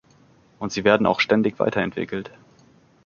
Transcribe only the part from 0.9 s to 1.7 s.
auch ständig